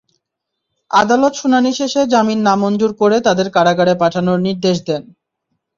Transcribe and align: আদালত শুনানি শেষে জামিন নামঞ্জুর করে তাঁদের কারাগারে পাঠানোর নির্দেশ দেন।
আদালত 0.91 1.33
শুনানি 1.33 1.71
শেষে 1.73 2.01
জামিন 2.13 2.39
নামঞ্জুর 2.41 2.91
করে 2.93 3.17
তাঁদের 3.21 3.47
কারাগারে 3.55 3.93
পাঠানোর 3.95 4.39
নির্দেশ 4.47 4.77
দেন। 4.87 5.03